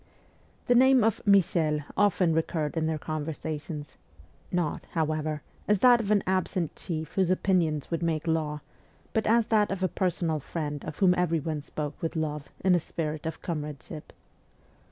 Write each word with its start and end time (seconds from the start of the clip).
The 0.65 0.73
name 0.73 1.03
of' 1.03 1.21
Michel' 1.27 1.81
often 2.05 2.33
recurred 2.33 2.75
in 2.75 2.87
their 2.87 2.97
conver 2.97 3.39
sations 3.39 3.97
not, 4.51 4.87
however, 4.93 5.43
as 5.67 5.77
that 5.77 6.01
of 6.01 6.09
an 6.09 6.23
absent 6.25 6.75
chief 6.75 7.13
whose 7.13 7.29
opinions 7.29 7.91
would 7.91 8.01
make 8.01 8.25
law, 8.25 8.61
but 9.13 9.27
as 9.27 9.45
that 9.53 9.69
of 9.71 9.83
a 9.83 9.87
personal 9.87 10.39
friend 10.39 10.83
of 10.85 10.97
whom 10.97 11.13
everyone 11.13 11.61
spoke 11.61 12.01
with 12.01 12.15
love, 12.15 12.49
in 12.65 12.73
a 12.73 12.79
spirit 12.79 13.27
of 13.27 13.43
comradeship. 13.43 14.11